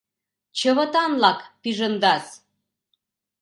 —Чывытанлак 0.57 1.39
пижындас! 1.61 2.25